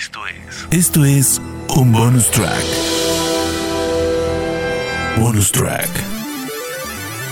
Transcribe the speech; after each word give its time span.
Esto 0.00 0.20
es. 0.26 0.66
Esto 0.70 1.04
es 1.04 1.42
un 1.76 1.92
bonus 1.92 2.30
track. 2.30 2.64
Bonus 5.18 5.52
track. 5.52 5.90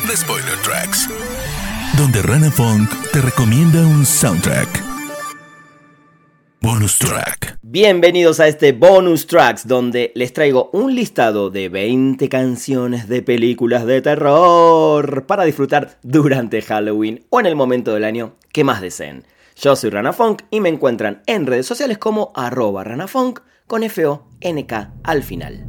The 0.06 0.14
Spoiler 0.14 0.58
Tracks. 0.62 1.08
Donde 1.96 2.20
Rana 2.20 2.50
Funk 2.50 2.90
te 3.10 3.22
recomienda 3.22 3.80
un 3.86 4.04
soundtrack. 4.04 4.68
Bonus 6.60 6.98
track. 6.98 7.56
Bienvenidos 7.62 8.38
a 8.38 8.48
este 8.48 8.72
bonus 8.72 9.26
tracks 9.26 9.66
donde 9.66 10.12
les 10.14 10.34
traigo 10.34 10.68
un 10.74 10.94
listado 10.94 11.48
de 11.48 11.70
20 11.70 12.28
canciones 12.28 13.08
de 13.08 13.22
películas 13.22 13.86
de 13.86 14.02
terror 14.02 15.24
para 15.24 15.44
disfrutar 15.44 15.98
durante 16.02 16.60
Halloween 16.60 17.24
o 17.30 17.40
en 17.40 17.46
el 17.46 17.56
momento 17.56 17.94
del 17.94 18.04
año 18.04 18.36
que 18.52 18.62
más 18.62 18.82
deseen. 18.82 19.24
Yo 19.60 19.74
soy 19.74 19.90
Rana 19.90 20.12
Funk 20.12 20.42
y 20.52 20.60
me 20.60 20.68
encuentran 20.68 21.22
en 21.26 21.44
redes 21.44 21.66
sociales 21.66 21.98
como 21.98 22.30
arroba 22.36 22.84
ranafunk 22.84 23.40
con 23.66 23.82
F-O-N-K 23.82 24.92
al 25.02 25.24
final. 25.24 25.66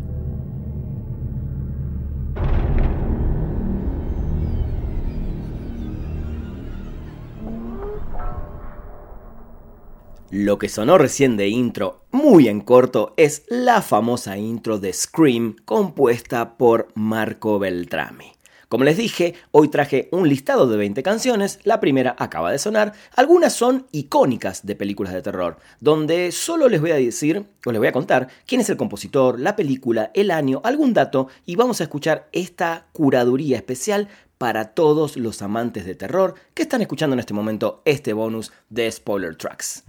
Lo 10.29 10.59
que 10.59 10.69
sonó 10.69 10.99
recién 10.99 11.35
de 11.35 11.47
intro, 11.47 12.05
muy 12.11 12.47
en 12.47 12.61
corto, 12.61 13.15
es 13.17 13.43
la 13.49 13.81
famosa 13.81 14.37
intro 14.37 14.77
de 14.77 14.93
Scream 14.93 15.55
compuesta 15.65 16.57
por 16.57 16.89
Marco 16.93 17.57
Beltrami. 17.57 18.38
Como 18.69 18.83
les 18.83 18.97
dije, 18.97 19.33
hoy 19.49 19.69
traje 19.69 20.09
un 20.11 20.29
listado 20.29 20.67
de 20.67 20.77
20 20.77 21.01
canciones, 21.01 21.59
la 21.63 21.79
primera 21.79 22.15
acaba 22.19 22.51
de 22.51 22.59
sonar, 22.59 22.93
algunas 23.15 23.51
son 23.51 23.87
icónicas 23.91 24.63
de 24.63 24.75
películas 24.75 25.11
de 25.11 25.23
terror, 25.23 25.57
donde 25.79 26.31
solo 26.31 26.69
les 26.69 26.79
voy 26.79 26.91
a 26.91 26.95
decir, 26.95 27.47
o 27.65 27.71
les 27.71 27.79
voy 27.79 27.87
a 27.87 27.91
contar, 27.91 28.27
quién 28.45 28.61
es 28.61 28.69
el 28.69 28.77
compositor, 28.77 29.39
la 29.39 29.55
película, 29.55 30.11
el 30.13 30.29
año, 30.29 30.61
algún 30.63 30.93
dato, 30.93 31.29
y 31.47 31.55
vamos 31.55 31.81
a 31.81 31.85
escuchar 31.85 32.29
esta 32.31 32.85
curaduría 32.93 33.57
especial 33.57 34.07
para 34.37 34.65
todos 34.75 35.17
los 35.17 35.41
amantes 35.41 35.85
de 35.85 35.95
terror 35.95 36.35
que 36.53 36.61
están 36.61 36.81
escuchando 36.81 37.15
en 37.15 37.21
este 37.21 37.33
momento 37.33 37.81
este 37.85 38.13
bonus 38.13 38.51
de 38.69 38.91
Spoiler 38.91 39.35
Tracks. 39.35 39.83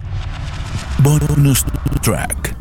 Bonus 1.02 1.66
track. 2.02 2.59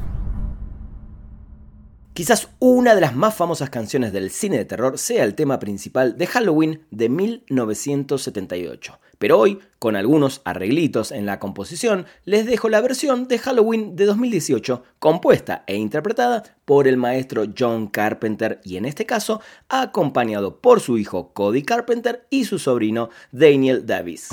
Quizás 2.20 2.50
una 2.60 2.96
de 2.96 3.00
las 3.00 3.16
más 3.16 3.34
famosas 3.34 3.70
canciones 3.70 4.12
del 4.12 4.30
cine 4.30 4.58
de 4.58 4.66
terror 4.66 4.98
sea 4.98 5.24
el 5.24 5.36
tema 5.36 5.58
principal 5.58 6.18
de 6.18 6.28
Halloween 6.28 6.82
de 6.92 7.08
1978. 7.08 9.00
Pero 9.18 9.40
hoy, 9.40 9.60
con 9.80 9.96
algunos 9.96 10.42
arreglitos 10.44 11.14
en 11.14 11.26
la 11.26 11.40
composición, 11.40 12.08
les 12.26 12.46
dejo 12.46 12.68
la 12.68 12.82
versión 12.82 13.30
de 13.30 13.38
Halloween 13.38 13.96
de 13.96 14.04
2018, 14.04 14.84
compuesta 15.00 15.64
e 15.66 15.78
interpretada 15.78 16.44
por 16.66 16.90
el 16.90 16.98
maestro 16.98 17.46
John 17.58 17.88
Carpenter 17.88 18.60
y 18.66 18.76
en 18.76 18.84
este 18.84 19.06
caso 19.06 19.40
acompañado 19.70 20.60
por 20.60 20.82
su 20.82 20.98
hijo 20.98 21.32
Cody 21.32 21.64
Carpenter 21.64 22.28
y 22.30 22.44
su 22.44 22.60
sobrino 22.60 23.12
Daniel 23.32 23.86
Davis. 23.86 24.28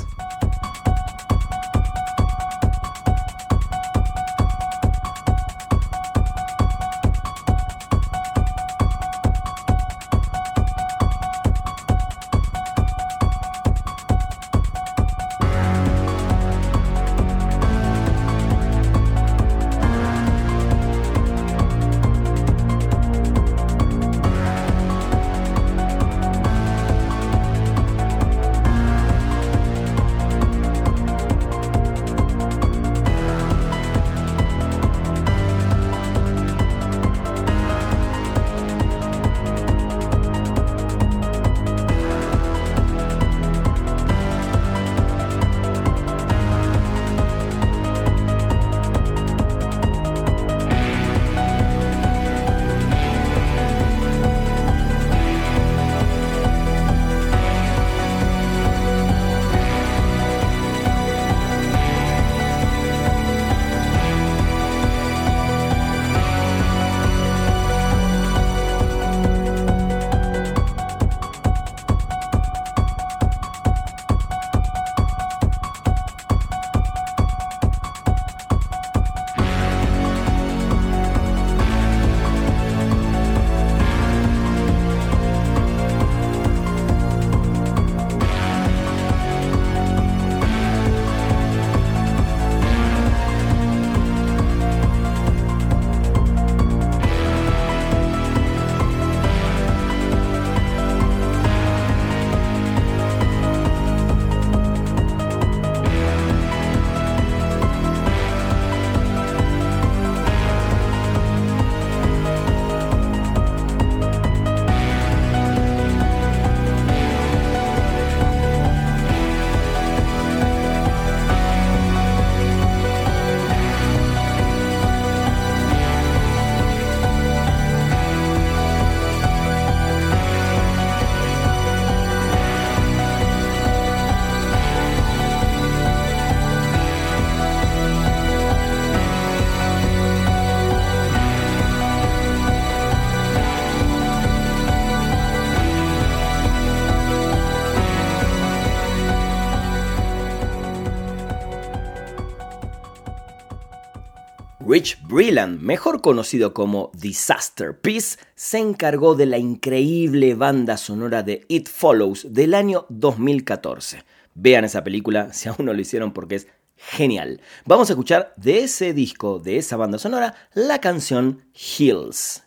Breland, 155.16 155.62
mejor 155.62 156.02
conocido 156.02 156.52
como 156.52 156.90
Disaster 156.92 157.80
Piece, 157.80 158.18
se 158.34 158.58
encargó 158.58 159.14
de 159.14 159.24
la 159.24 159.38
increíble 159.38 160.34
banda 160.34 160.76
sonora 160.76 161.22
de 161.22 161.46
It 161.48 161.70
Follows 161.70 162.34
del 162.34 162.52
año 162.52 162.84
2014. 162.90 164.04
Vean 164.34 164.66
esa 164.66 164.84
película 164.84 165.32
si 165.32 165.48
aún 165.48 165.64
no 165.64 165.72
lo 165.72 165.80
hicieron 165.80 166.12
porque 166.12 166.34
es 166.34 166.48
genial. 166.76 167.40
Vamos 167.64 167.88
a 167.88 167.94
escuchar 167.94 168.34
de 168.36 168.64
ese 168.64 168.92
disco, 168.92 169.38
de 169.38 169.56
esa 169.56 169.78
banda 169.78 169.96
sonora, 169.96 170.34
la 170.52 170.82
canción 170.82 171.46
Hills. 171.54 172.42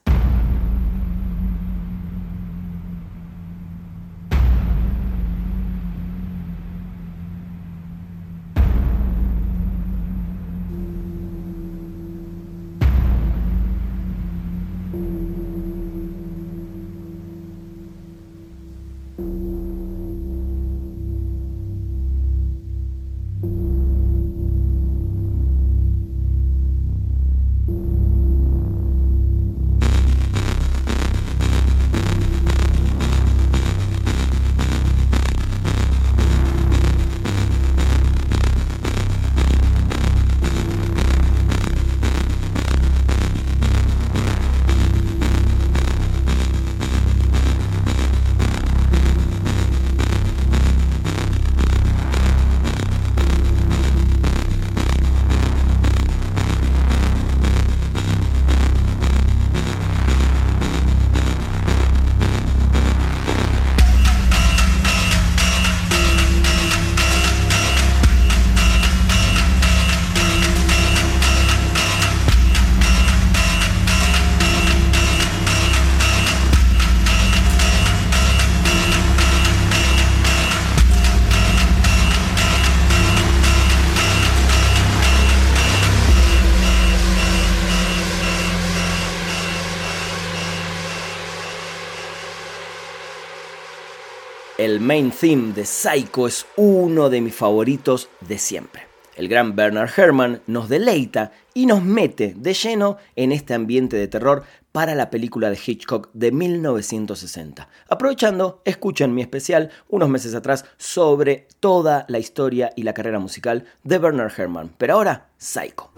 Main 94.90 95.12
theme 95.12 95.54
de 95.54 95.66
Psycho 95.66 96.26
es 96.26 96.48
uno 96.56 97.12
de 97.12 97.22
mis 97.22 97.36
favoritos 97.36 98.10
de 98.28 98.40
siempre. 98.40 98.88
El 99.16 99.28
gran 99.28 99.56
Bernard 99.56 99.92
Herrmann 99.96 100.42
nos 100.48 100.68
deleita 100.68 101.32
y 101.54 101.68
nos 101.68 101.84
mete 101.84 102.34
de 102.36 102.56
lleno 102.56 102.98
en 103.16 103.32
este 103.32 103.54
ambiente 103.54 103.98
de 103.98 104.08
terror 104.08 104.46
para 104.72 104.96
la 104.96 105.12
película 105.12 105.52
de 105.52 105.60
Hitchcock 105.64 106.10
de 106.14 106.32
1960. 106.32 107.70
Aprovechando, 107.88 108.64
escuchen 108.66 109.14
mi 109.14 109.22
especial 109.22 109.70
unos 109.90 110.10
meses 110.10 110.34
atrás 110.34 110.66
sobre 110.78 111.48
toda 111.60 112.08
la 112.10 112.18
historia 112.18 112.72
y 112.76 112.82
la 112.82 112.96
carrera 112.96 113.20
musical 113.20 113.66
de 113.84 114.00
Bernard 114.00 114.32
Herrmann. 114.36 114.74
Pero 114.80 114.96
ahora, 114.96 115.30
Psycho. 115.38 115.92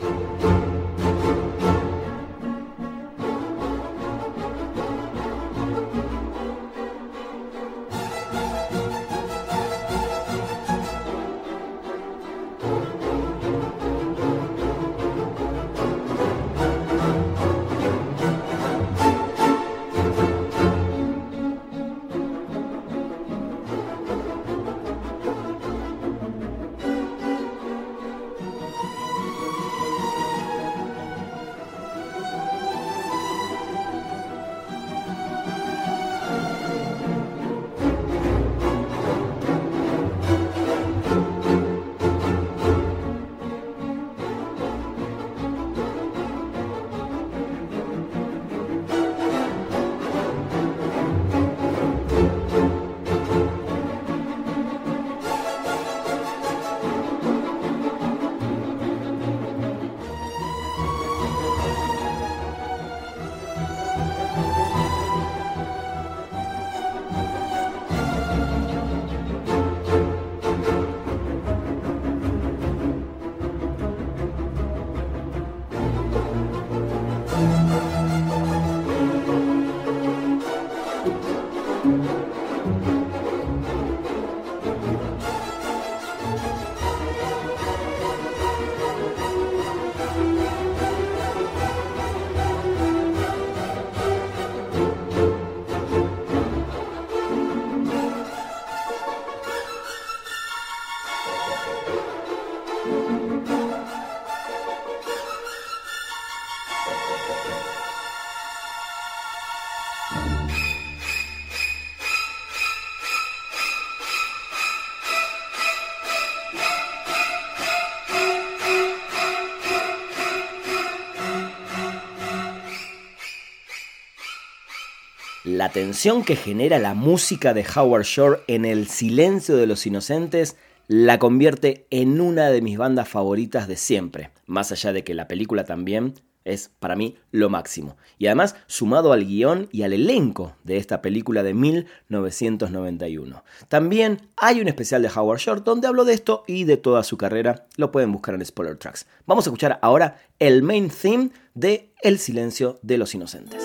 La 125.72 125.76
tensión 125.76 126.26
que 126.26 126.36
genera 126.36 126.80
la 126.80 126.94
música 126.94 127.54
de 127.54 127.66
Howard 127.74 128.04
Shore 128.04 128.42
en 128.48 128.66
El 128.66 128.90
silencio 128.90 129.56
de 129.56 129.68
los 129.68 129.86
inocentes 129.86 130.58
la 130.90 131.18
convierte 131.18 131.88
en 131.92 132.20
una 132.20 132.50
de 132.50 132.62
mis 132.62 132.78
bandas 132.78 133.08
favoritas 133.08 133.70
de 133.70 133.78
siempre, 133.78 134.32
más 134.48 134.74
allá 134.74 134.92
de 134.92 135.06
que 135.06 135.14
la 135.14 135.30
película 135.30 135.64
también 135.64 136.16
es 136.44 136.72
para 136.80 136.98
mí 136.98 137.16
lo 137.32 137.50
máximo. 137.50 137.96
Y 138.18 138.26
además 138.26 138.58
sumado 138.68 139.14
al 139.14 139.24
guion 139.24 139.70
y 139.72 139.84
al 139.84 139.94
elenco 139.94 140.58
de 140.66 140.76
esta 140.76 141.02
película 141.02 141.42
de 141.42 141.54
1991. 141.54 143.42
También 143.70 144.28
hay 144.36 144.60
un 144.60 144.68
especial 144.68 145.02
de 145.02 145.10
Howard 145.16 145.40
Shore 145.40 145.62
donde 145.64 145.88
hablo 145.88 146.04
de 146.04 146.16
esto 146.16 146.44
y 146.48 146.66
de 146.66 146.76
toda 146.76 147.02
su 147.04 147.16
carrera. 147.16 147.68
Lo 147.78 147.94
pueden 147.94 148.12
buscar 148.12 148.36
en 148.36 148.46
Spoiler 148.46 148.76
Tracks. 148.76 149.08
Vamos 149.26 149.48
a 149.48 149.50
escuchar 149.50 149.80
ahora 149.82 150.20
el 150.38 150.64
main 150.64 150.90
theme 150.90 151.30
de 151.54 151.94
El 152.02 152.20
silencio 152.20 152.78
de 152.82 152.98
los 152.98 153.16
inocentes. 153.16 153.64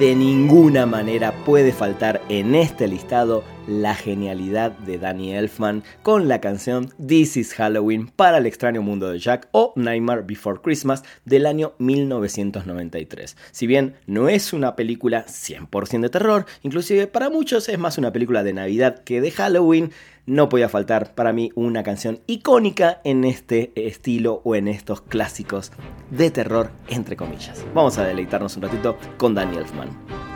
De 0.00 0.16
ninguna 0.16 0.86
manera 0.86 1.30
puede 1.44 1.72
faltar 1.72 2.22
en 2.30 2.54
este 2.54 2.88
listado 2.88 3.44
la 3.70 3.94
genialidad 3.94 4.72
de 4.72 4.98
Danny 4.98 5.32
Elfman 5.32 5.84
con 6.02 6.26
la 6.26 6.40
canción 6.40 6.92
This 7.04 7.36
is 7.36 7.54
Halloween 7.54 8.08
para 8.08 8.38
el 8.38 8.46
extraño 8.46 8.82
mundo 8.82 9.10
de 9.10 9.20
Jack 9.20 9.48
o 9.52 9.72
Nightmare 9.76 10.22
Before 10.22 10.60
Christmas 10.60 11.04
del 11.24 11.46
año 11.46 11.74
1993. 11.78 13.36
Si 13.52 13.66
bien 13.68 13.94
no 14.06 14.28
es 14.28 14.52
una 14.52 14.74
película 14.74 15.24
100% 15.26 16.00
de 16.00 16.10
terror, 16.10 16.46
inclusive 16.62 17.06
para 17.06 17.30
muchos 17.30 17.68
es 17.68 17.78
más 17.78 17.96
una 17.96 18.12
película 18.12 18.42
de 18.42 18.52
Navidad 18.52 19.04
que 19.04 19.20
de 19.20 19.30
Halloween, 19.30 19.92
no 20.26 20.48
podía 20.48 20.68
faltar 20.68 21.14
para 21.14 21.32
mí 21.32 21.50
una 21.54 21.82
canción 21.82 22.20
icónica 22.26 23.00
en 23.04 23.24
este 23.24 23.72
estilo 23.74 24.42
o 24.44 24.54
en 24.54 24.68
estos 24.68 25.00
clásicos 25.00 25.72
de 26.10 26.30
terror, 26.30 26.72
entre 26.88 27.16
comillas. 27.16 27.64
Vamos 27.74 27.98
a 27.98 28.04
deleitarnos 28.04 28.56
un 28.56 28.62
ratito 28.62 28.96
con 29.16 29.34
Danny 29.34 29.56
Elfman. 29.56 30.29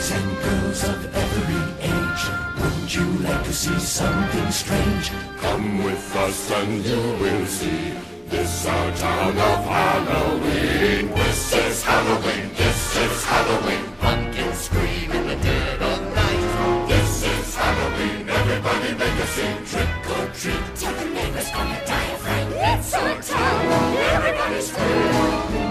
Boys 0.00 0.12
and 0.12 0.42
girls 0.42 0.84
of 0.84 1.14
every 1.14 1.62
age, 1.84 2.22
wouldn't 2.56 2.96
you 2.96 3.04
like 3.22 3.44
to 3.44 3.52
see 3.52 3.78
something 3.78 4.50
strange? 4.50 5.10
Come 5.42 5.84
with 5.84 6.16
us 6.16 6.50
and 6.52 6.82
you 6.82 7.02
will 7.20 7.44
see. 7.44 7.92
This 8.30 8.66
our 8.66 8.96
town 8.96 9.36
of 9.36 9.64
Halloween. 9.66 11.12
This 11.14 11.54
is 11.54 11.82
Halloween. 11.82 12.48
This 12.56 12.96
is 12.96 13.24
Halloween. 13.24 13.84
Pumpkins 14.00 14.56
scream 14.56 15.10
in 15.10 15.26
the 15.28 15.36
dead 15.36 15.82
of 15.82 16.00
night. 16.14 16.88
This 16.88 17.22
is 17.22 17.54
Halloween. 17.54 18.26
Everybody 18.26 18.94
make 18.94 19.18
a 19.20 19.26
scene. 19.26 19.64
Trick 19.66 20.10
or 20.16 20.26
treat. 20.32 20.76
Tell 20.76 20.94
the 20.94 21.10
neighbors 21.12 21.50
gonna 21.50 21.84
die 21.84 22.12
of 22.14 22.20
fright. 22.20 22.48
It's 22.52 22.94
our 22.94 23.20
town. 23.20 23.96
Everybody 24.16 24.60
scream. 24.62 25.69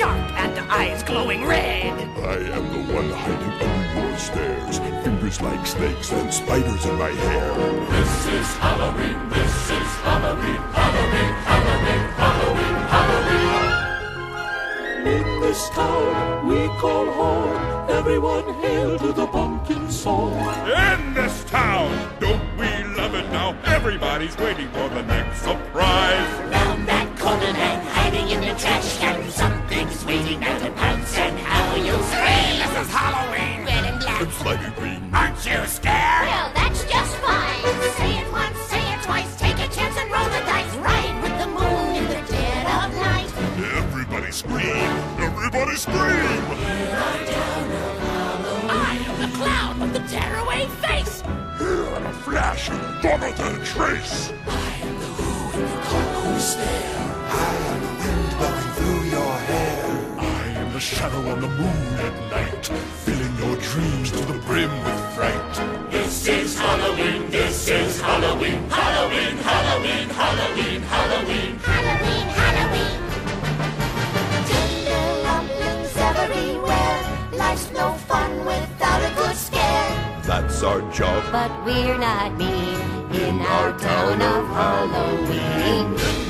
Sharp 0.00 0.32
and 0.40 0.58
eyes 0.72 1.02
glowing 1.02 1.44
red. 1.44 1.92
I 2.24 2.36
am 2.56 2.64
the 2.72 2.82
one 2.94 3.10
hiding 3.10 3.56
under 3.68 4.08
your 4.08 4.16
stairs. 4.16 4.78
Fingers 5.04 5.42
like 5.42 5.66
snakes 5.66 6.10
and 6.10 6.32
spiders 6.32 6.86
in 6.86 6.96
my 6.96 7.10
hair. 7.10 7.52
This 7.96 8.26
is 8.38 8.48
Halloween. 8.64 9.28
This 9.28 9.56
is 9.78 9.90
Halloween. 10.08 10.62
Halloween. 10.80 11.32
Halloween. 11.50 12.04
Halloween. 12.22 12.76
Halloween. 12.94 13.52
In 15.18 15.40
this 15.42 15.68
town 15.68 16.48
we 16.48 16.60
call 16.80 17.06
home. 17.20 17.90
Everyone 17.90 18.54
hail 18.62 18.98
to 19.00 19.12
the 19.12 19.26
pumpkin 19.26 19.90
song. 19.90 20.32
In 20.88 21.12
this 21.12 21.44
town, 21.44 21.90
don't 22.20 22.56
we 22.56 22.70
love 22.96 23.14
it 23.14 23.28
now? 23.30 23.54
Everybody's 23.66 24.36
waiting 24.38 24.70
for 24.70 24.88
the 24.88 25.02
next 25.02 25.42
surprise. 25.42 26.30
Round 26.56 26.88
that 26.88 27.18
corner 27.18 27.52
and 27.68 27.86
hiding 27.88 28.30
in 28.30 28.40
the 28.40 28.58
trash 28.58 28.96
can. 28.96 29.30
Something's 29.30 29.59
waiting 30.10 30.40
now 30.40 30.58
to 30.58 30.70
pounce 30.72 31.16
and 31.18 31.38
how 31.38 31.76
you'll 31.76 32.02
scream. 32.10 32.58
This 32.58 32.74
is 32.82 32.90
Halloween. 32.90 33.64
Red 33.64 33.84
and 33.90 34.00
black. 34.00 34.20
It's 34.22 34.34
slimy 34.34 34.70
green. 34.74 35.14
Aren't 35.14 35.36
you 35.46 35.64
scared? 35.66 36.26
Well, 36.26 36.50
that's 36.52 36.82
just 36.94 37.14
fine. 37.22 37.62
Say 37.98 38.18
it 38.18 38.28
once, 38.32 38.58
say 38.72 38.82
it 38.92 39.00
twice. 39.04 39.30
Take 39.38 39.58
a 39.66 39.68
chance 39.68 39.96
and 40.00 40.10
roll 40.10 40.28
the 40.36 40.42
dice. 40.50 40.74
Ride 40.88 41.16
with 41.22 41.36
the 41.42 41.46
moon 41.58 41.94
in 42.00 42.06
the 42.14 42.22
dead 42.26 42.64
of 42.78 42.90
night. 43.06 43.30
Everybody 43.78 44.32
scream. 44.32 44.90
Everybody 45.28 45.76
scream. 45.76 46.42
I 48.66 48.92
am 49.06 49.14
the 49.22 49.30
clown 49.38 49.78
with 49.78 49.92
the 49.92 50.02
tearaway 50.10 50.66
face. 50.82 51.22
Here 51.58 51.86
in 51.96 52.02
a 52.04 52.12
flash, 52.24 52.68
gone 53.00 53.20
than 53.20 53.64
trace. 53.64 54.32
I 54.48 54.72
am 54.88 54.94
the 54.98 55.06
who 55.06 55.30
Who's 56.32 56.56
there? 56.56 56.90
I 56.98 57.14
am 57.14 57.19
shadow 60.90 61.22
on 61.30 61.40
the 61.40 61.46
moon 61.46 61.82
at 62.06 62.14
night, 62.30 62.66
filling 63.04 63.36
your 63.38 63.56
dreams 63.58 64.10
to 64.10 64.18
the 64.30 64.38
brim 64.46 64.70
with 64.82 65.14
fright. 65.14 65.54
This 65.88 66.26
is 66.26 66.58
Halloween. 66.58 67.30
This 67.30 67.68
is 67.68 68.00
Halloween. 68.00 68.68
Halloween, 68.68 69.36
Halloween, 69.36 70.08
Halloween, 70.08 70.80
Halloween. 70.82 71.58
Halloween, 71.58 72.26
Halloween. 72.40 72.94
Tender 74.50 75.04
everywhere. 76.22 76.98
Life's 77.38 77.70
no 77.70 77.92
fun 78.10 78.44
without 78.44 79.00
a 79.08 79.14
good 79.14 79.36
scare. 79.36 80.22
That's 80.24 80.60
our 80.64 80.80
job. 80.90 81.22
But 81.30 81.52
we're 81.64 81.98
not 81.98 82.36
mean 82.36 82.80
in 83.14 83.38
our 83.40 83.78
town 83.78 84.20
of 84.20 84.42
Halloween. 84.58 85.38
In 85.72 85.94
this 85.94 86.02
town, 86.02 86.10
don't 86.10 86.29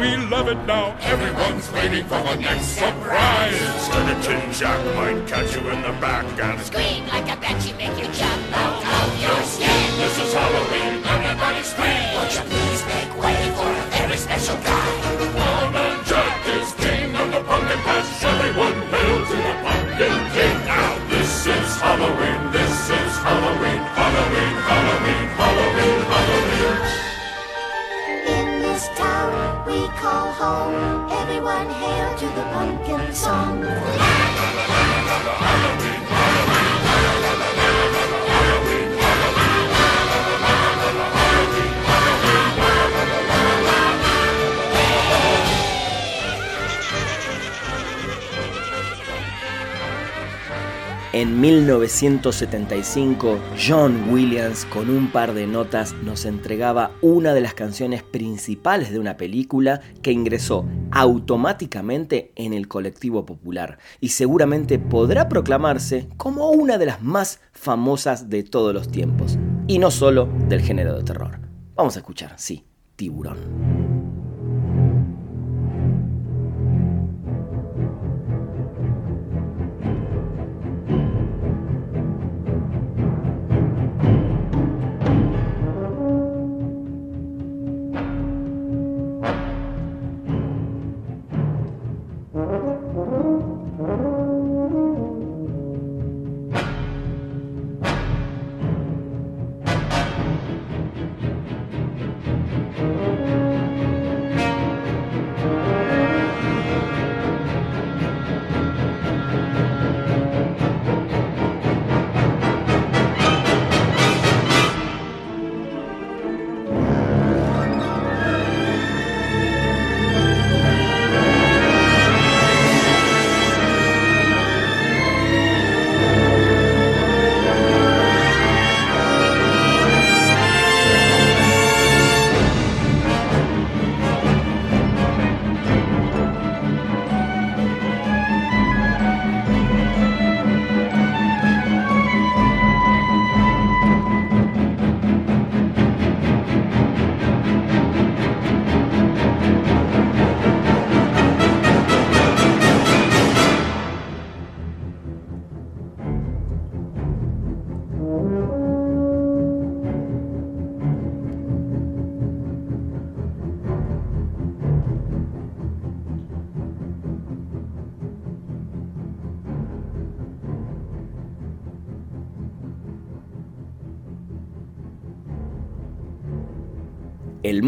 we 0.00 0.16
love 0.16 0.48
it 0.48 0.58
now? 0.64 0.96
Everyone's 1.00 1.70
waiting 1.72 2.04
for 2.04 2.20
the 2.22 2.36
next 2.36 2.68
surprise. 2.80 3.84
Skeleton 3.84 4.52
Jack 4.52 4.80
might 4.96 5.28
catch 5.28 5.54
you 5.54 5.60
in 5.68 5.82
the 5.82 5.92
back 6.00 6.24
and 6.40 6.60
Scream 6.60 7.06
like 7.08 7.28
a 7.30 7.38
banshee, 7.38 7.74
make 7.74 7.96
you 7.98 8.10
jump 8.12 8.56
out 8.56 8.82
of 8.82 9.20
your 9.20 9.42
skin. 9.42 9.98
This 10.00 10.16
is 10.18 10.32
Halloween. 10.32 11.04
Everybody 11.04 11.62
scream. 11.62 12.14
Won't 12.14 12.32
you 12.32 12.44
please 12.48 12.82
make 12.86 13.12
way 13.22 13.36
for 13.54 13.68
a 13.68 13.84
very 13.92 14.16
special 14.16 14.56
guy? 14.64 15.49
En 51.20 51.38
1975, 51.38 53.38
John 53.68 54.08
Williams, 54.10 54.64
con 54.64 54.88
un 54.88 55.12
par 55.12 55.34
de 55.34 55.46
notas, 55.46 55.92
nos 56.02 56.24
entregaba 56.24 56.92
una 57.02 57.34
de 57.34 57.42
las 57.42 57.52
canciones 57.52 58.02
principales 58.02 58.90
de 58.90 58.98
una 58.98 59.18
película 59.18 59.82
que 60.00 60.12
ingresó 60.12 60.64
automáticamente 60.90 62.32
en 62.36 62.54
el 62.54 62.68
colectivo 62.68 63.26
popular 63.26 63.76
y 64.00 64.08
seguramente 64.08 64.78
podrá 64.78 65.28
proclamarse 65.28 66.08
como 66.16 66.52
una 66.52 66.78
de 66.78 66.86
las 66.86 67.02
más 67.02 67.42
famosas 67.52 68.30
de 68.30 68.42
todos 68.42 68.72
los 68.72 68.90
tiempos, 68.90 69.38
y 69.66 69.78
no 69.78 69.90
solo 69.90 70.26
del 70.48 70.62
género 70.62 70.96
de 70.96 71.04
terror. 71.04 71.38
Vamos 71.74 71.96
a 71.96 71.98
escuchar, 71.98 72.32
sí, 72.38 72.64
Tiburón. 72.96 73.89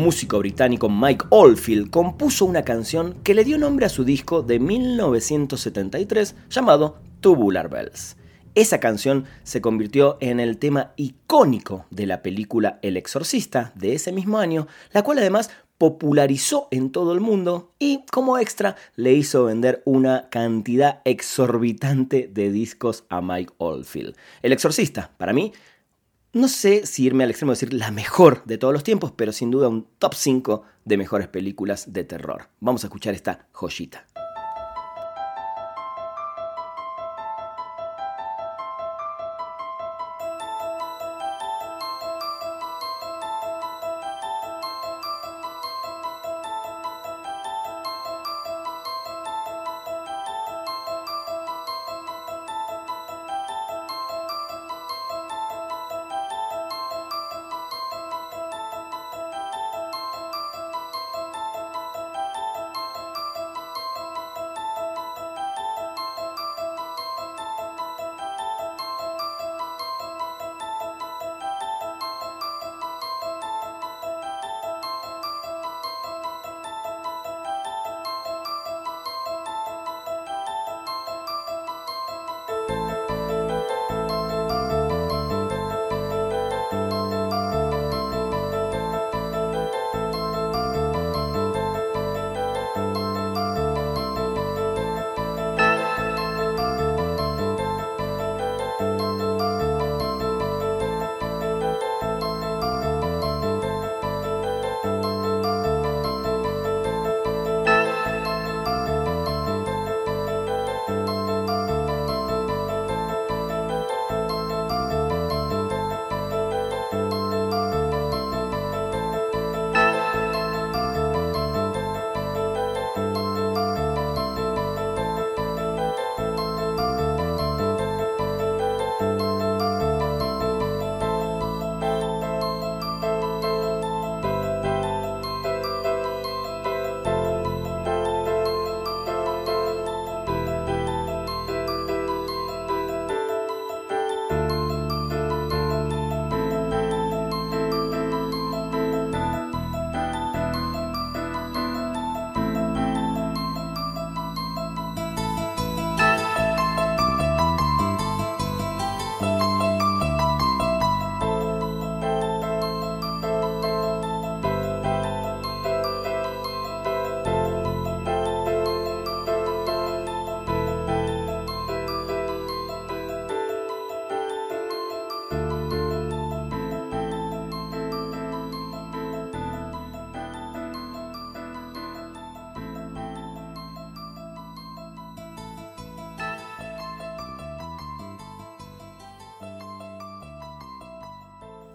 Músico 0.03 0.41
británico 0.41 0.89
Mike 0.89 1.27
Oldfield 1.31 1.91
compuso 1.91 2.45
una 2.45 2.65
canción 2.65 3.15
que 3.23 3.35
le 3.35 3.45
dio 3.45 3.57
nombre 3.57 3.87
a 3.87 3.89
su 3.89 4.05
disco 4.05 4.43
de 4.43 4.59
1973 4.59 6.35
llamado 6.51 6.99
Tubular 7.21 7.71
Bells. 7.71 8.17
Esa 8.55 8.81
canción 8.81 9.27
se 9.45 9.61
convirtió 9.61 10.19
en 10.21 10.41
el 10.41 10.59
tema 10.59 10.93
icónico 10.97 11.87
de 11.91 12.07
la 12.07 12.21
película 12.21 12.81
El 12.83 12.97
Exorcista 12.97 13.73
de 13.77 13.95
ese 13.95 14.13
mismo 14.13 14.39
año, 14.39 14.67
la 14.93 15.03
cual 15.03 15.19
además 15.19 15.51
popularizó 15.79 16.69
en 16.71 16.91
todo 16.91 17.13
el 17.13 17.21
mundo 17.21 17.73
y 17.79 18.05
como 18.11 18.39
extra 18.39 18.77
le 18.97 19.13
hizo 19.13 19.45
vender 19.45 19.83
una 19.85 20.29
cantidad 20.31 21.01
exorbitante 21.05 22.29
de 22.33 22.51
discos 22.51 23.05
a 23.09 23.21
Mike 23.21 23.53
Oldfield. 23.59 24.17
El 24.43 24.53
Exorcista, 24.53 25.13
para 25.17 25.33
mí, 25.33 25.53
no 26.33 26.49
sé 26.49 26.87
si 26.87 27.05
irme 27.05 27.25
al 27.25 27.31
extremo 27.31 27.53
de 27.53 27.57
decir 27.57 27.75
la 27.75 27.91
mejor 27.91 28.43
de 28.45 28.59
todos 28.59 28.73
los 28.73 28.85
tiempos, 28.85 29.13
pero 29.15 29.33
sin 29.33 29.51
duda 29.51 29.69
un 29.69 29.87
top 29.99 30.15
5 30.15 30.63
de 30.85 30.97
mejores 30.97 31.29
películas 31.29 31.93
de 31.93 32.05
terror. 32.05 32.49
Vamos 32.61 32.85
a 32.85 32.87
escuchar 32.87 33.15
esta 33.15 33.47
joyita. 33.53 34.07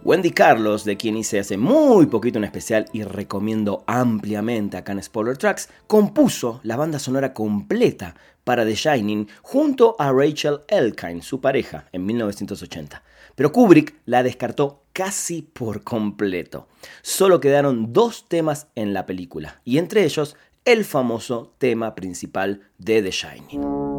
Wendy 0.08 0.32
Carlos, 0.32 0.86
de 0.86 0.96
quien 0.96 1.18
hice 1.18 1.38
hace 1.38 1.58
muy 1.58 2.06
poquito 2.06 2.40
un 2.40 2.46
especial 2.46 2.86
y 2.94 3.04
recomiendo 3.04 3.84
ampliamente 3.88 4.78
acá 4.78 4.94
en 4.94 5.04
Spoiler 5.04 5.38
Tracks, 5.38 5.68
compuso 5.86 6.62
la 6.64 6.78
banda 6.78 6.98
sonora 6.98 7.34
completa 7.34 8.16
para 8.46 8.64
The 8.64 8.74
Shining 8.74 9.28
junto 9.42 9.98
a 10.00 10.14
Rachel 10.14 10.62
Elkine, 10.70 11.22
su 11.22 11.42
pareja, 11.42 11.90
en 11.92 12.06
1980. 12.06 13.04
Pero 13.36 13.52
Kubrick 13.52 13.96
la 14.06 14.24
descartó 14.24 14.84
casi 14.94 15.42
por 15.42 15.84
completo. 15.84 16.70
Solo 17.02 17.42
quedaron 17.42 17.92
dos 17.92 18.30
temas 18.30 18.68
en 18.76 18.94
la 18.94 19.06
película, 19.06 19.60
y 19.66 19.78
entre 19.78 20.06
ellos 20.06 20.38
el 20.64 20.86
famoso 20.86 21.54
tema 21.58 21.96
principal 21.96 22.62
de 22.78 23.02
The 23.02 23.12
Shining. 23.12 23.97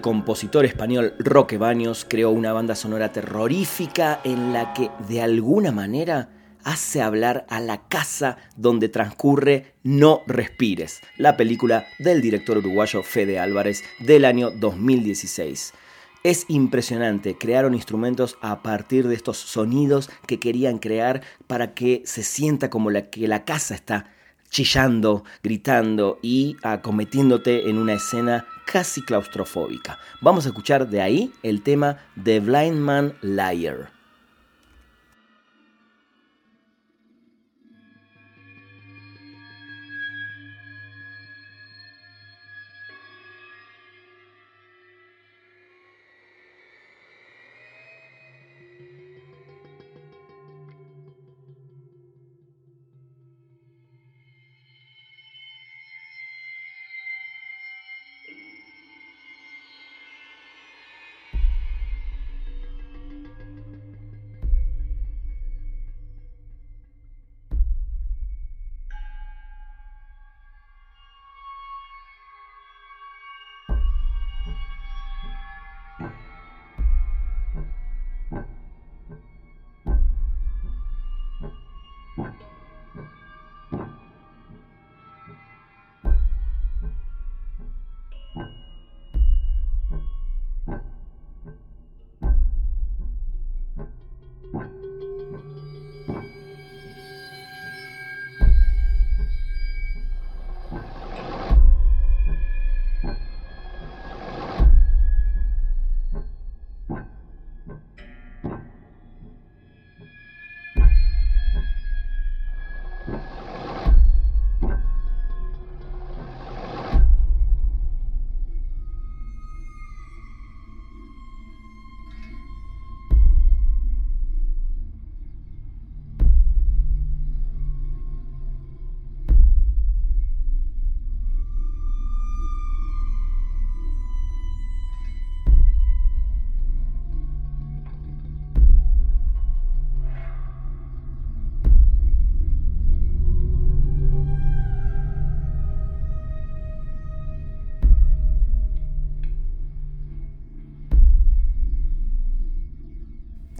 El 0.00 0.04
compositor 0.04 0.64
español 0.64 1.12
Roque 1.18 1.58
Baños 1.58 2.06
creó 2.08 2.30
una 2.30 2.54
banda 2.54 2.74
sonora 2.74 3.12
terrorífica 3.12 4.22
en 4.24 4.54
la 4.54 4.72
que 4.72 4.90
de 5.06 5.20
alguna 5.20 5.72
manera 5.72 6.30
hace 6.64 7.02
hablar 7.02 7.44
a 7.50 7.60
la 7.60 7.86
casa 7.86 8.38
donde 8.56 8.88
transcurre 8.88 9.74
No 9.82 10.22
Respires, 10.26 11.02
la 11.18 11.36
película 11.36 11.84
del 11.98 12.22
director 12.22 12.56
uruguayo 12.56 13.02
Fede 13.02 13.38
Álvarez 13.38 13.84
del 13.98 14.24
año 14.24 14.50
2016. 14.50 15.74
Es 16.24 16.46
impresionante, 16.48 17.36
crearon 17.36 17.74
instrumentos 17.74 18.38
a 18.40 18.62
partir 18.62 19.06
de 19.06 19.16
estos 19.16 19.36
sonidos 19.36 20.08
que 20.26 20.40
querían 20.40 20.78
crear 20.78 21.20
para 21.46 21.74
que 21.74 22.00
se 22.06 22.22
sienta 22.22 22.70
como 22.70 22.90
la, 22.90 23.10
que 23.10 23.28
la 23.28 23.44
casa 23.44 23.74
está 23.74 24.06
chillando, 24.48 25.24
gritando 25.42 26.18
y 26.22 26.56
acometiéndote 26.62 27.70
en 27.70 27.78
una 27.78 27.94
escena 27.94 28.46
casi 28.70 29.02
claustrofóbica. 29.02 29.98
Vamos 30.20 30.46
a 30.46 30.50
escuchar 30.50 30.88
de 30.88 31.02
ahí 31.02 31.32
el 31.42 31.62
tema 31.62 31.98
The 32.22 32.38
Blind 32.38 32.78
Man 32.78 33.14
Liar. 33.20 33.99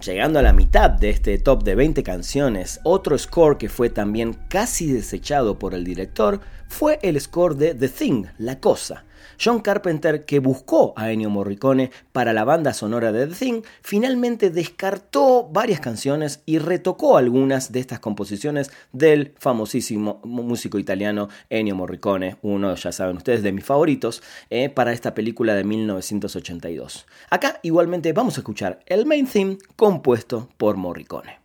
Llegando 0.03 0.39
a 0.39 0.41
la 0.41 0.51
mitad 0.51 0.89
de 0.89 1.11
este 1.11 1.37
top 1.37 1.63
de 1.63 1.75
20 1.75 2.01
canciones, 2.01 2.79
otro 2.83 3.15
score 3.19 3.59
que 3.59 3.69
fue 3.69 3.91
también 3.91 4.33
casi 4.49 4.91
desechado 4.91 5.59
por 5.59 5.75
el 5.75 5.83
director 5.83 6.41
fue 6.67 6.97
el 7.03 7.21
score 7.21 7.55
de 7.55 7.75
The 7.75 7.87
Thing, 7.87 8.25
La 8.39 8.59
Cosa. 8.59 9.05
John 9.43 9.59
Carpenter, 9.61 10.25
que 10.25 10.39
buscó 10.39 10.93
a 10.95 11.11
Ennio 11.11 11.29
Morricone 11.29 11.91
para 12.11 12.33
la 12.33 12.43
banda 12.43 12.73
sonora 12.73 13.11
de 13.11 13.27
The 13.27 13.35
Thing, 13.35 13.61
finalmente 13.81 14.49
descartó 14.49 15.49
varias 15.51 15.79
canciones 15.79 16.41
y 16.45 16.59
retocó 16.59 17.17
algunas 17.17 17.71
de 17.71 17.79
estas 17.79 17.99
composiciones 17.99 18.71
del 18.91 19.33
famosísimo 19.37 20.21
músico 20.23 20.79
italiano 20.79 21.29
Ennio 21.49 21.75
Morricone, 21.75 22.37
uno, 22.41 22.75
ya 22.75 22.91
saben 22.91 23.17
ustedes, 23.17 23.43
de 23.43 23.51
mis 23.51 23.65
favoritos, 23.65 24.23
eh, 24.49 24.69
para 24.69 24.93
esta 24.93 25.13
película 25.13 25.55
de 25.55 25.63
1982. 25.63 27.05
Acá 27.29 27.59
igualmente 27.63 28.13
vamos 28.13 28.37
a 28.37 28.41
escuchar 28.41 28.79
el 28.85 29.05
main 29.05 29.27
theme 29.27 29.57
compuesto 29.75 30.49
por 30.57 30.77
Morricone. 30.77 31.40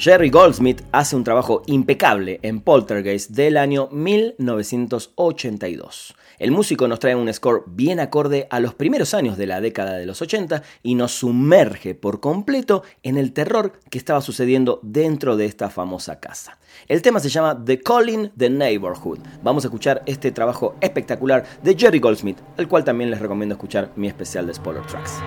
Jerry 0.00 0.30
Goldsmith 0.30 0.82
hace 0.92 1.14
un 1.14 1.24
trabajo 1.24 1.62
impecable 1.66 2.40
en 2.40 2.62
Poltergeist 2.62 3.32
del 3.32 3.58
año 3.58 3.90
1982. 3.92 6.14
El 6.38 6.52
músico 6.52 6.88
nos 6.88 7.00
trae 7.00 7.14
un 7.14 7.30
score 7.30 7.64
bien 7.66 8.00
acorde 8.00 8.46
a 8.48 8.60
los 8.60 8.72
primeros 8.72 9.12
años 9.12 9.36
de 9.36 9.46
la 9.46 9.60
década 9.60 9.98
de 9.98 10.06
los 10.06 10.22
80 10.22 10.62
y 10.82 10.94
nos 10.94 11.12
sumerge 11.12 11.94
por 11.94 12.20
completo 12.20 12.82
en 13.02 13.18
el 13.18 13.34
terror 13.34 13.74
que 13.90 13.98
estaba 13.98 14.22
sucediendo 14.22 14.80
dentro 14.82 15.36
de 15.36 15.44
esta 15.44 15.68
famosa 15.68 16.18
casa. 16.18 16.56
El 16.88 17.02
tema 17.02 17.20
se 17.20 17.28
llama 17.28 17.62
The 17.62 17.80
Calling 17.80 18.30
the 18.38 18.48
Neighborhood. 18.48 19.18
Vamos 19.42 19.64
a 19.64 19.66
escuchar 19.68 20.02
este 20.06 20.32
trabajo 20.32 20.76
espectacular 20.80 21.44
de 21.62 21.76
Jerry 21.76 21.98
Goldsmith, 21.98 22.38
el 22.56 22.68
cual 22.68 22.84
también 22.84 23.10
les 23.10 23.20
recomiendo 23.20 23.54
escuchar 23.54 23.92
mi 23.96 24.08
especial 24.08 24.46
de 24.46 24.54
Spoiler 24.54 24.86
Tracks. 24.86 25.20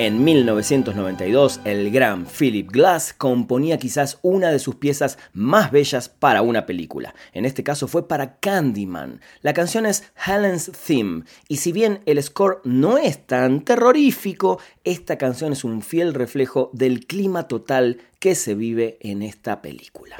En 0.00 0.24
1992, 0.24 1.60
el 1.66 1.90
gran 1.90 2.24
Philip 2.24 2.70
Glass 2.70 3.12
componía 3.12 3.76
quizás 3.76 4.18
una 4.22 4.50
de 4.50 4.58
sus 4.58 4.76
piezas 4.76 5.18
más 5.34 5.70
bellas 5.70 6.08
para 6.08 6.40
una 6.40 6.64
película. 6.64 7.14
En 7.34 7.44
este 7.44 7.62
caso 7.62 7.86
fue 7.86 8.08
para 8.08 8.38
Candyman. 8.38 9.20
La 9.42 9.52
canción 9.52 9.84
es 9.84 10.04
Helen's 10.26 10.72
Theme, 10.86 11.24
y 11.48 11.58
si 11.58 11.72
bien 11.72 12.00
el 12.06 12.22
score 12.22 12.62
no 12.64 12.96
es 12.96 13.26
tan 13.26 13.60
terrorífico, 13.60 14.58
esta 14.84 15.18
canción 15.18 15.52
es 15.52 15.64
un 15.64 15.82
fiel 15.82 16.14
reflejo 16.14 16.70
del 16.72 17.06
clima 17.06 17.46
total 17.46 17.98
que 18.20 18.34
se 18.36 18.54
vive 18.54 18.96
en 19.02 19.20
esta 19.20 19.60
película. 19.60 20.16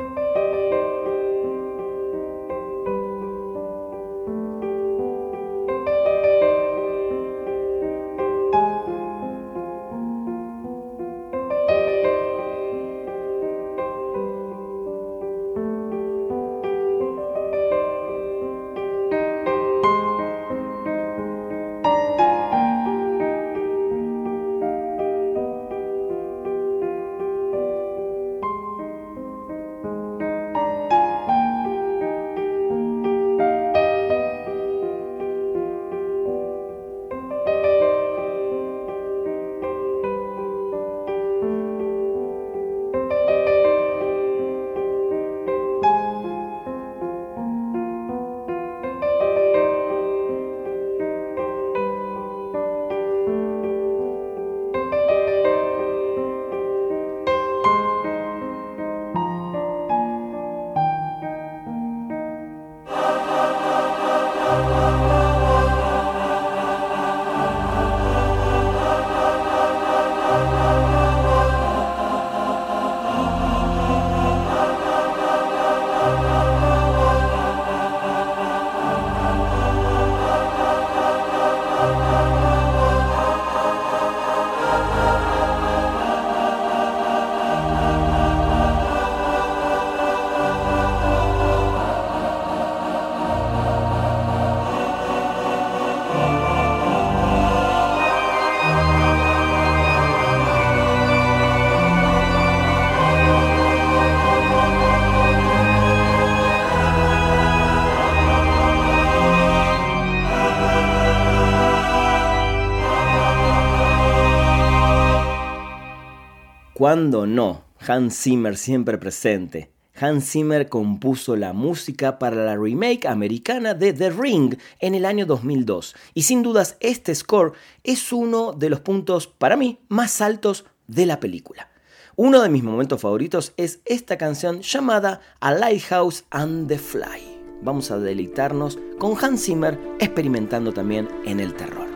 ¿Cuándo 116.81 117.27
no? 117.27 117.65
Hans 117.87 118.23
Zimmer 118.23 118.57
siempre 118.57 118.97
presente. 118.97 119.71
Hans 120.01 120.31
Zimmer 120.31 120.71
compuso 120.71 121.37
la 121.37 121.53
música 121.53 122.19
para 122.19 122.37
la 122.37 122.57
remake 122.57 123.07
americana 123.07 123.75
de 123.75 123.93
The 123.93 124.09
Ring 124.09 124.57
en 124.79 124.95
el 124.95 125.05
año 125.05 125.27
2002 125.27 125.95
y 126.15 126.23
sin 126.23 126.43
dudas 126.43 126.79
este 126.81 127.15
score 127.15 127.53
es 127.85 128.15
uno 128.15 128.55
de 128.55 128.71
los 128.71 128.81
puntos 128.81 129.27
para 129.27 129.59
mí 129.59 129.81
más 129.91 130.23
altos 130.23 130.65
de 130.87 131.05
la 131.05 131.21
película. 131.21 131.69
Uno 132.17 132.41
de 132.41 132.49
mis 132.49 132.63
momentos 132.63 132.99
favoritos 132.99 133.53
es 133.59 133.81
esta 133.85 134.17
canción 134.17 134.63
llamada 134.63 135.21
A 135.41 135.53
Lighthouse 135.53 136.25
and 136.31 136.67
the 136.67 136.79
Fly. 136.79 137.43
Vamos 137.61 137.91
a 137.91 137.99
deleitarnos 137.99 138.79
con 138.99 139.23
Hans 139.23 139.45
Zimmer 139.45 139.79
experimentando 139.99 140.73
también 140.73 141.11
en 141.27 141.41
el 141.41 141.53
terror. 141.53 141.90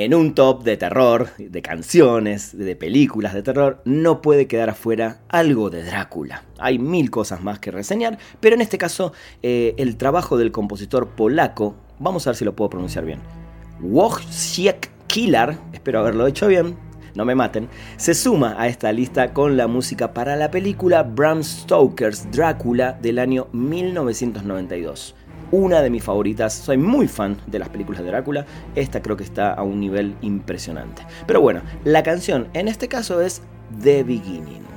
En 0.00 0.14
un 0.14 0.32
top 0.32 0.62
de 0.62 0.76
terror, 0.76 1.30
de 1.38 1.60
canciones, 1.60 2.56
de 2.56 2.76
películas 2.76 3.34
de 3.34 3.42
terror, 3.42 3.82
no 3.84 4.22
puede 4.22 4.46
quedar 4.46 4.70
afuera 4.70 5.22
algo 5.28 5.70
de 5.70 5.82
Drácula. 5.82 6.44
Hay 6.60 6.78
mil 6.78 7.10
cosas 7.10 7.42
más 7.42 7.58
que 7.58 7.72
reseñar, 7.72 8.16
pero 8.38 8.54
en 8.54 8.60
este 8.60 8.78
caso 8.78 9.12
eh, 9.42 9.74
el 9.76 9.96
trabajo 9.96 10.38
del 10.38 10.52
compositor 10.52 11.08
polaco, 11.16 11.74
vamos 11.98 12.24
a 12.24 12.30
ver 12.30 12.36
si 12.36 12.44
lo 12.44 12.54
puedo 12.54 12.70
pronunciar 12.70 13.06
bien, 13.06 13.18
Wojciech 13.80 14.88
Kilar, 15.08 15.58
espero 15.72 15.98
haberlo 15.98 16.28
hecho 16.28 16.46
bien, 16.46 16.76
no 17.16 17.24
me 17.24 17.34
maten, 17.34 17.68
se 17.96 18.14
suma 18.14 18.54
a 18.56 18.68
esta 18.68 18.92
lista 18.92 19.32
con 19.32 19.56
la 19.56 19.66
música 19.66 20.14
para 20.14 20.36
la 20.36 20.52
película 20.52 21.02
Bram 21.02 21.42
Stoker's 21.42 22.30
Drácula 22.30 22.92
del 23.02 23.18
año 23.18 23.48
1992 23.50 25.16
una 25.50 25.82
de 25.82 25.90
mis 25.90 26.04
favoritas. 26.04 26.52
Soy 26.52 26.76
muy 26.76 27.08
fan 27.08 27.36
de 27.46 27.58
las 27.58 27.68
películas 27.68 28.02
de 28.02 28.08
Drácula. 28.08 28.46
Esta 28.74 29.02
creo 29.02 29.16
que 29.16 29.24
está 29.24 29.52
a 29.52 29.62
un 29.62 29.80
nivel 29.80 30.16
impresionante. 30.20 31.02
Pero 31.26 31.40
bueno, 31.40 31.62
la 31.84 32.02
canción 32.02 32.48
en 32.54 32.68
este 32.68 32.88
caso 32.88 33.20
es 33.20 33.42
The 33.82 34.02
Beginning. 34.04 34.67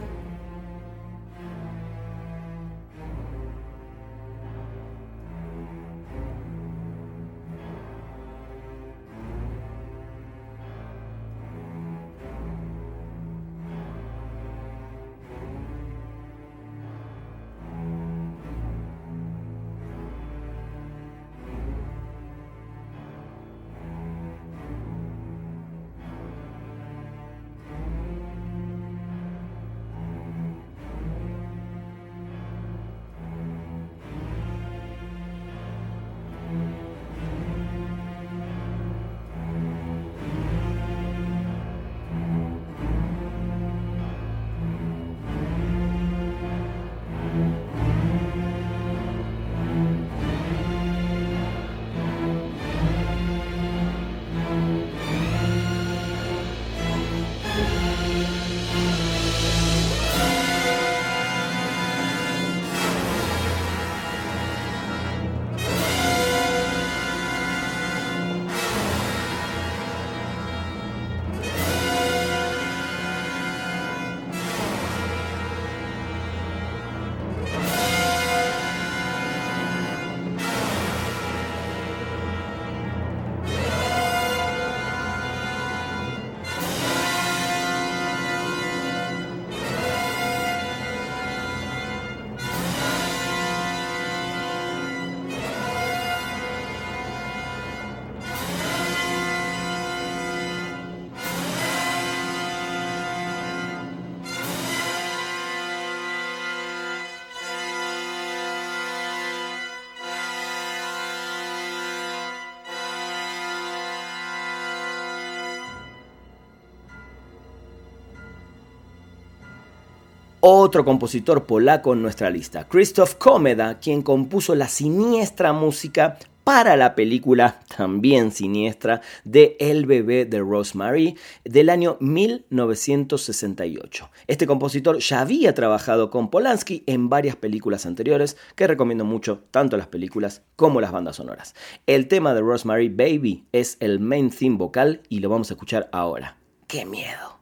Otro 120.43 120.83
compositor 120.83 121.45
polaco 121.45 121.93
en 121.93 122.01
nuestra 122.01 122.31
lista, 122.31 122.67
Krzysztof 122.67 123.13
Komeda, 123.13 123.77
quien 123.77 124.01
compuso 124.01 124.55
la 124.55 124.67
siniestra 124.67 125.53
música 125.53 126.17
para 126.43 126.75
la 126.77 126.95
película 126.95 127.59
también 127.77 128.31
siniestra 128.31 129.01
de 129.23 129.55
El 129.59 129.85
bebé 129.85 130.25
de 130.25 130.39
Rosemary 130.39 131.15
del 131.45 131.69
año 131.69 131.97
1968. 131.99 134.09
Este 134.25 134.47
compositor 134.47 134.97
ya 134.97 135.21
había 135.21 135.53
trabajado 135.53 136.09
con 136.09 136.31
Polanski 136.31 136.81
en 136.87 137.07
varias 137.07 137.35
películas 137.35 137.85
anteriores 137.85 138.35
que 138.55 138.65
recomiendo 138.65 139.05
mucho, 139.05 139.43
tanto 139.51 139.77
las 139.77 139.85
películas 139.85 140.41
como 140.55 140.81
las 140.81 140.91
bandas 140.91 141.17
sonoras. 141.17 141.53
El 141.85 142.07
tema 142.07 142.33
de 142.33 142.41
Rosemary 142.41 142.89
Baby 142.89 143.45
es 143.51 143.77
el 143.79 143.99
main 143.99 144.31
theme 144.31 144.57
vocal 144.57 145.03
y 145.07 145.19
lo 145.19 145.29
vamos 145.29 145.51
a 145.51 145.53
escuchar 145.53 145.87
ahora. 145.91 146.37
¡Qué 146.65 146.83
miedo! 146.83 147.40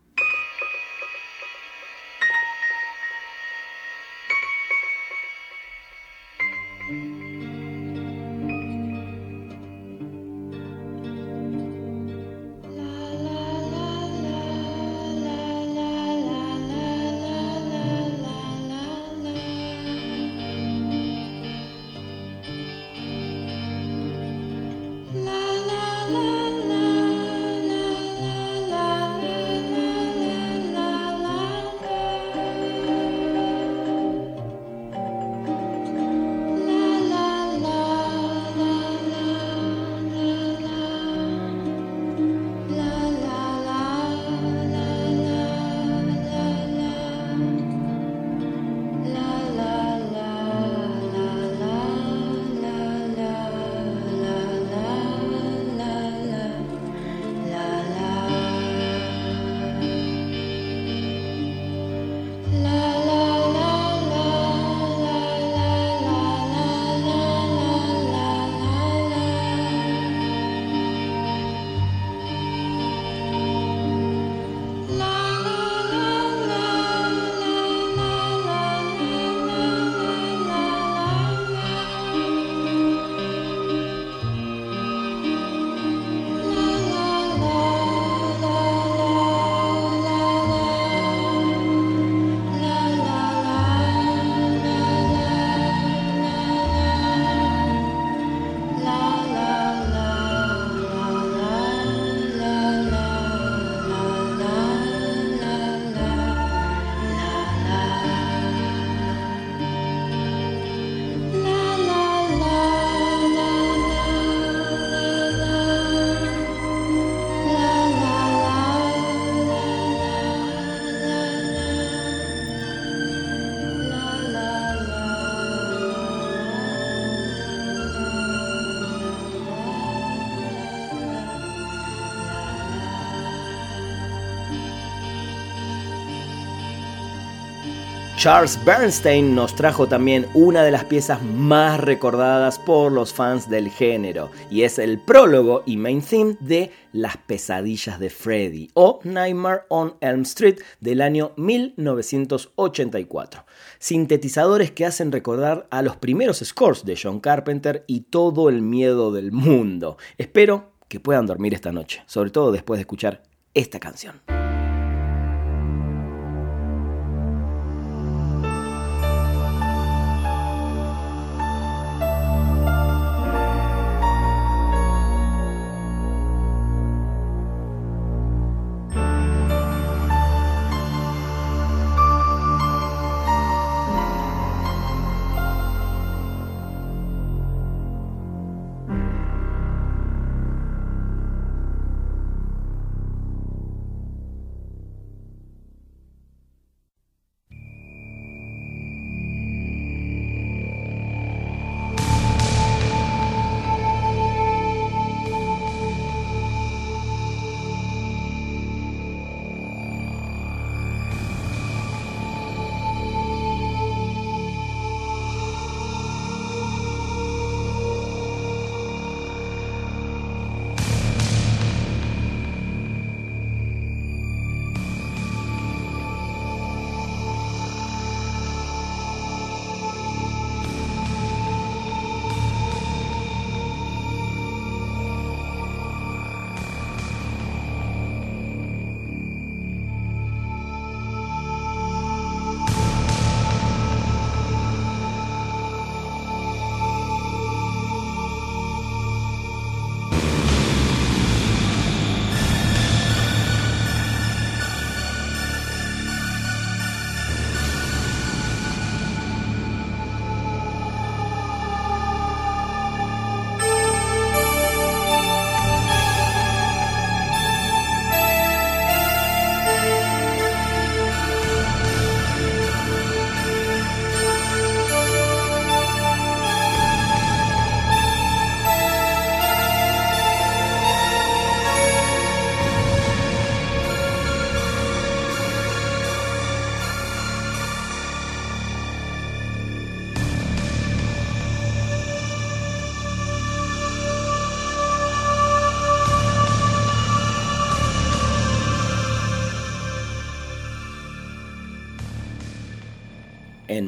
Charles 138.20 138.64
Bernstein 138.66 139.34
nos 139.34 139.56
trajo 139.56 139.88
también 139.88 140.28
una 140.34 140.62
de 140.62 140.72
las 140.72 140.84
piezas 140.84 141.24
más 141.24 141.80
recordadas 141.80 142.60
por 142.60 142.92
los 142.92 143.14
fans 143.14 143.50
del 143.50 143.70
género, 143.70 144.30
y 144.52 144.64
es 144.64 144.78
el 144.78 145.00
prólogo 145.00 145.64
y 145.66 145.78
main 145.78 146.02
theme 146.02 146.36
de 146.42 146.70
Las 146.92 147.16
pesadillas 147.16 147.98
de 147.98 148.10
Freddy 148.10 148.72
o 148.74 149.00
Nightmare 149.06 149.62
on 149.70 149.96
Elm 150.02 150.24
Street 150.24 150.58
del 150.82 151.00
año 151.00 151.32
1984. 151.38 153.46
Sintetizadores 153.80 154.72
que 154.72 154.86
hacen 154.86 155.14
recordar 155.14 155.66
a 155.72 155.82
los 155.82 155.96
primeros 155.96 156.40
scores 156.40 156.84
de 156.84 157.00
John 157.02 157.22
Carpenter 157.22 157.86
y 157.88 158.02
todo 158.02 158.50
el 158.50 158.62
miedo 158.62 159.14
del 159.14 159.32
mundo. 159.32 159.96
Espero 160.18 160.74
que 160.90 161.00
puedan 161.00 161.26
dormir 161.26 161.54
esta 161.54 161.72
noche, 161.72 162.04
sobre 162.06 162.32
todo 162.32 162.52
después 162.52 162.80
de 162.80 162.82
escuchar 162.82 163.24
esta 163.54 163.80
canción. 163.80 164.39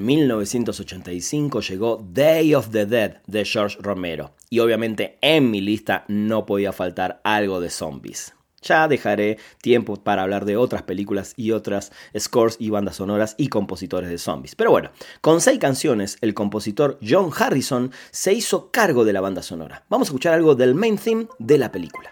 En 0.02 0.08
1985 0.08 1.62
llegó 1.62 2.04
Day 2.12 2.56
of 2.56 2.72
the 2.72 2.88
Dead 2.88 3.22
de 3.28 3.45
George 3.45 3.78
Romero 3.80 4.32
y 4.49 4.58
obviamente 4.58 5.20
en 5.22 5.52
mi 5.52 5.62
lista 5.62 6.06
no 6.08 6.47
podía 6.47 6.72
faltar 6.72 7.22
algo 7.24 7.62
de 7.62 7.70
zombies. 7.70 8.34
Ya 8.64 8.88
dejaré 8.88 9.38
tiempo 9.62 9.97
para 9.97 10.24
hablar 10.24 10.45
de 10.45 10.58
otras 10.58 10.82
películas 10.82 11.36
y 11.38 11.52
otras 11.52 11.91
scores 12.18 12.56
y 12.58 12.72
bandas 12.72 12.95
sonoras 12.95 13.36
y 13.38 13.49
compositores 13.49 14.10
de 14.10 14.18
zombies. 14.18 14.56
Pero 14.56 14.72
bueno, 14.72 14.89
con 15.22 15.39
seis 15.39 15.60
canciones, 15.60 16.18
el 16.22 16.34
compositor 16.34 16.97
John 17.08 17.30
Harrison 17.38 17.91
se 18.10 18.34
hizo 18.34 18.72
cargo 18.72 19.06
de 19.06 19.14
la 19.14 19.22
banda 19.22 19.43
sonora. 19.43 19.86
Vamos 19.88 20.08
a 20.08 20.10
escuchar 20.10 20.34
algo 20.34 20.56
del 20.56 20.74
main 20.74 20.97
theme 20.97 21.28
de 21.38 21.60
la 21.60 21.72
película. 21.72 22.12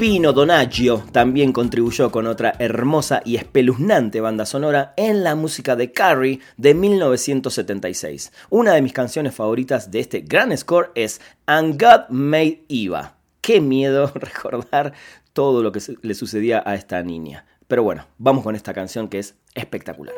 Pino 0.00 0.32
Donaggio 0.32 1.04
también 1.12 1.52
contribuyó 1.52 2.10
con 2.10 2.26
otra 2.26 2.54
hermosa 2.58 3.20
y 3.22 3.36
espeluznante 3.36 4.22
banda 4.22 4.46
sonora 4.46 4.94
en 4.96 5.22
la 5.22 5.34
música 5.34 5.76
de 5.76 5.92
Carrie 5.92 6.40
de 6.56 6.72
1976. 6.72 8.32
Una 8.48 8.72
de 8.72 8.80
mis 8.80 8.94
canciones 8.94 9.34
favoritas 9.34 9.90
de 9.90 10.00
este 10.00 10.20
gran 10.20 10.56
score 10.56 10.90
es 10.94 11.20
And 11.44 11.78
God 11.78 12.08
Made 12.08 12.64
Eva. 12.70 13.18
Qué 13.42 13.60
miedo 13.60 14.10
recordar 14.14 14.94
todo 15.34 15.62
lo 15.62 15.70
que 15.70 15.82
le 16.00 16.14
sucedía 16.14 16.62
a 16.64 16.76
esta 16.76 17.02
niña. 17.02 17.44
Pero 17.68 17.82
bueno, 17.82 18.06
vamos 18.16 18.42
con 18.42 18.56
esta 18.56 18.72
canción 18.72 19.06
que 19.06 19.18
es 19.18 19.34
espectacular. 19.54 20.14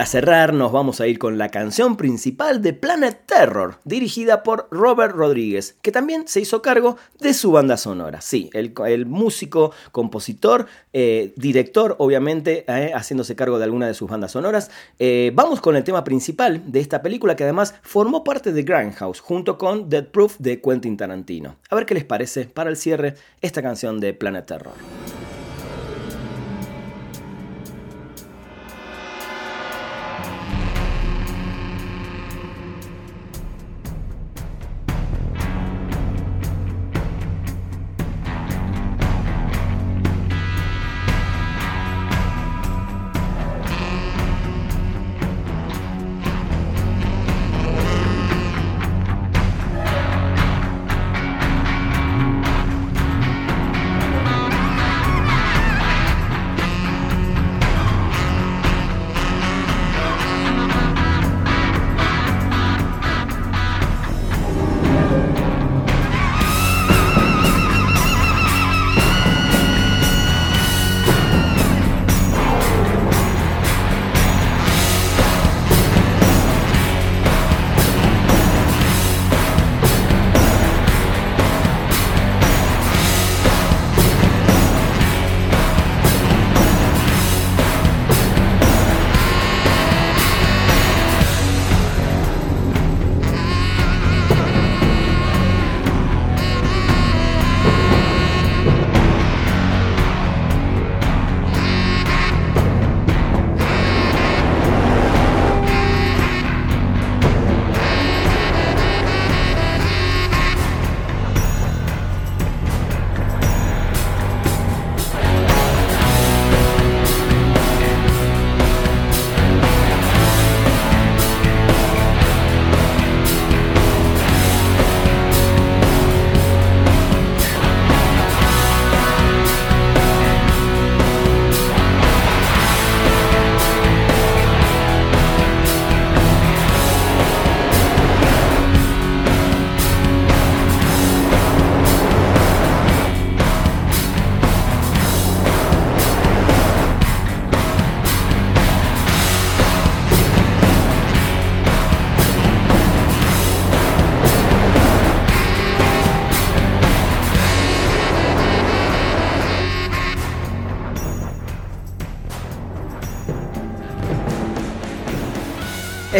Para 0.00 0.08
cerrar, 0.08 0.54
nos 0.54 0.72
vamos 0.72 1.02
a 1.02 1.06
ir 1.06 1.18
con 1.18 1.36
la 1.36 1.50
canción 1.50 1.98
principal 1.98 2.62
de 2.62 2.72
Planet 2.72 3.20
Terror, 3.26 3.80
dirigida 3.84 4.42
por 4.42 4.66
Robert 4.70 5.14
Rodríguez, 5.14 5.76
que 5.82 5.92
también 5.92 6.26
se 6.26 6.40
hizo 6.40 6.62
cargo 6.62 6.96
de 7.18 7.34
su 7.34 7.52
banda 7.52 7.76
sonora. 7.76 8.22
Sí, 8.22 8.48
el, 8.54 9.04
músico, 9.04 9.72
compositor, 9.92 10.64
eh, 10.94 11.34
director, 11.36 11.96
obviamente, 11.98 12.64
eh, 12.66 12.92
haciéndose 12.94 13.36
cargo 13.36 13.58
de 13.58 13.64
alguna 13.64 13.88
de 13.88 13.92
sus 13.92 14.08
bandas 14.08 14.32
sonoras. 14.32 14.70
Eh, 14.98 15.32
vamos 15.34 15.60
con 15.60 15.76
el 15.76 15.84
tema 15.84 16.02
principal 16.02 16.62
de 16.72 16.80
esta 16.80 17.02
película, 17.02 17.36
que 17.36 17.44
además 17.44 17.74
formó 17.82 18.24
parte 18.24 18.54
de 18.54 18.62
Grindhouse, 18.62 19.20
junto 19.20 19.58
con 19.58 19.90
Dead 19.90 20.06
Proof 20.06 20.38
de 20.38 20.62
Quentin 20.62 20.96
Tarantino. 20.96 21.56
A 21.68 21.74
ver 21.74 21.84
qué 21.84 21.92
les 21.92 22.04
parece 22.04 22.46
para 22.46 22.70
el 22.70 22.78
cierre 22.78 23.16
esta 23.42 23.60
canción 23.60 24.00
de 24.00 24.14
Planet 24.14 24.46
Terror. 24.46 24.72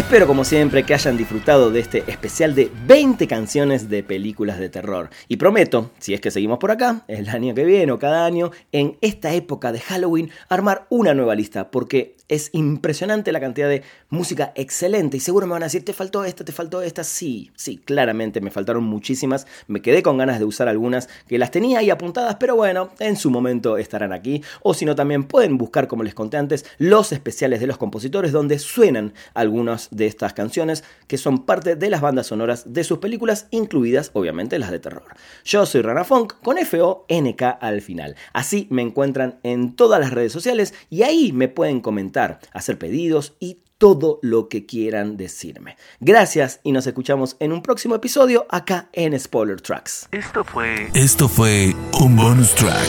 Espero 0.01 0.27
como 0.27 0.45
siempre 0.47 0.83
que 0.83 0.95
hayan 0.95 1.19
disfrutado 1.19 1.71
de 1.71 1.81
este 1.81 2.11
especial 2.11 2.55
de 2.55 2.73
20 2.87 3.29
canciones 3.29 3.91
de 3.91 4.03
películas 4.03 4.59
de 4.59 4.71
terror. 4.71 5.11
Y 5.29 5.37
prometo, 5.37 5.91
si 5.99 6.15
es 6.15 6.23
que 6.23 6.31
seguimos 6.31 6.59
por 6.59 6.71
acá, 6.71 7.05
el 7.07 7.29
año 7.29 7.55
que 7.55 7.67
viene 7.67 7.93
o 7.93 7.99
cada 7.99 8.25
año, 8.25 8.51
en 8.73 8.97
esta 9.03 9.35
época 9.35 9.73
de 9.73 9.81
Halloween, 9.81 10.31
armar 10.49 10.87
una 10.89 11.13
nueva 11.13 11.35
lista, 11.35 11.71
porque 11.71 12.17
es 12.31 12.49
impresionante 12.53 13.33
la 13.33 13.41
cantidad 13.41 13.69
de 13.69 13.83
música 14.09 14.53
excelente. 14.55 15.17
Y 15.17 15.21
seguro 15.21 15.47
me 15.47 15.53
van 15.53 15.65
a 15.65 15.67
decir, 15.67 15.85
te 15.85 15.93
faltó 15.93 16.25
esta, 16.25 16.45
te 16.45 16.53
faltó 16.53 16.81
esta. 16.81 17.03
Sí, 17.05 17.51
sí, 17.57 17.77
claramente 17.77 18.41
me 18.41 18.53
faltaron 18.53 18.85
muchísimas. 18.85 19.49
Me 19.67 19.83
quedé 19.83 20.03
con 20.03 20.17
ganas 20.17 20.39
de 20.39 20.45
usar 20.45 20.69
algunas 20.69 21.09
que 21.27 21.39
las 21.39 21.51
tenía 21.51 21.81
ahí 21.81 21.91
apuntadas, 21.91 22.37
pero 22.37 22.55
bueno, 22.55 22.91
en 23.01 23.17
su 23.17 23.31
momento 23.31 23.77
estarán 23.77 24.13
aquí. 24.13 24.43
O 24.63 24.75
si 24.75 24.85
no, 24.85 24.95
también 24.95 25.25
pueden 25.25 25.59
buscar, 25.59 25.89
como 25.89 26.05
les 26.05 26.15
conté 26.15 26.37
antes, 26.37 26.65
los 26.79 27.11
especiales 27.11 27.59
de 27.59 27.67
los 27.67 27.79
compositores 27.79 28.31
donde 28.31 28.61
suenan 28.61 29.13
algunas 29.35 29.89
de 29.91 30.07
estas 30.07 30.33
canciones 30.33 30.85
que 31.09 31.19
son 31.19 31.45
parte 31.45 31.75
de 31.75 31.91
las 31.91 32.01
bandas 32.01 32.29
sonoras 32.29 32.73
de 32.73 32.85
sus 32.85 32.99
películas, 32.99 33.49
incluidas 33.51 34.13
obviamente 34.15 34.59
las 34.61 34.71
de 34.71 34.79
terror. 34.79 35.03
Yo 35.45 35.67
soy 35.67 35.83
Rana 35.83 36.05
Funk 36.05 36.35
con 36.43 36.59
F-O-N-K 36.59 37.51
al 37.51 37.83
final. 37.83 38.15
Así 38.33 38.69
me 38.71 38.83
encuentran 38.83 39.41
en 39.43 39.75
todas 39.75 39.99
las 39.99 40.13
redes 40.13 40.33
sociales 40.33 40.75
y 40.91 41.03
ahí 41.03 41.33
me 41.33 41.49
pueden 41.49 41.81
comentar 41.81 42.20
hacer 42.53 42.79
pedidos 42.79 43.35
y 43.41 43.63
todo 43.79 44.19
lo 44.23 44.49
que 44.49 44.67
quieran 44.67 45.17
decirme. 45.17 45.77
Gracias 46.01 46.61
y 46.63 46.73
nos 46.73 46.87
escuchamos 46.87 47.37
en 47.41 47.53
un 47.53 47.63
próximo 47.63 47.95
episodio 47.95 48.47
acá 48.51 48.91
en 48.93 49.19
Spoiler 49.19 49.61
Tracks. 49.61 50.07
Esto 50.13 50.45
fue. 50.45 50.91
Esto 50.95 51.29
fue 51.29 51.75
un 51.99 52.15
bonus 52.15 52.55
track. 52.55 52.89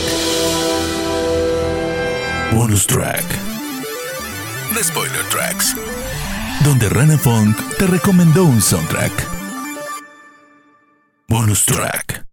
Bonus 2.53 2.85
track. 2.85 3.23
The 4.73 4.83
Spoiler 4.83 5.23
Tracks. 5.29 5.75
Donde 6.65 6.89
Rana 6.89 7.17
Funk 7.17 7.57
te 7.77 7.87
recomendó 7.87 8.43
un 8.43 8.61
soundtrack. 8.61 9.11
Bonus 11.29 11.65
track. 11.65 12.30